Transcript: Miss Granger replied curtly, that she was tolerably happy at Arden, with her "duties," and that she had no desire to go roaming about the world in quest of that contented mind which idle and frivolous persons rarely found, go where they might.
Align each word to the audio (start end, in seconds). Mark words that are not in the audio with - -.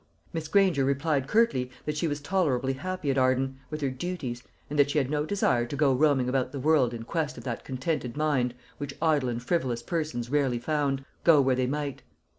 Miss 0.33 0.47
Granger 0.47 0.83
replied 0.83 1.27
curtly, 1.27 1.69
that 1.85 1.95
she 1.95 2.07
was 2.07 2.19
tolerably 2.21 2.73
happy 2.73 3.11
at 3.11 3.19
Arden, 3.19 3.59
with 3.69 3.81
her 3.81 3.91
"duties," 3.91 4.41
and 4.67 4.79
that 4.79 4.89
she 4.89 4.97
had 4.97 5.11
no 5.11 5.27
desire 5.27 5.67
to 5.67 5.75
go 5.75 5.93
roaming 5.93 6.27
about 6.27 6.51
the 6.51 6.59
world 6.59 6.91
in 6.91 7.03
quest 7.03 7.37
of 7.37 7.43
that 7.43 7.63
contented 7.63 8.17
mind 8.17 8.55
which 8.79 8.95
idle 8.99 9.29
and 9.29 9.43
frivolous 9.43 9.83
persons 9.83 10.31
rarely 10.31 10.57
found, 10.57 11.05
go 11.23 11.39
where 11.39 11.55
they 11.55 11.67
might. 11.67 12.01